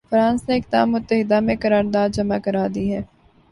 France 0.09 0.41
نے 0.49 0.55
اقدام 0.57 0.87
متحدہ 0.91 1.39
میں 1.39 1.55
قرارداد 1.61 2.09
جمع 2.15 2.37
کرا 2.45 2.65
دی 2.75 2.85
ہے۔ 2.93 3.01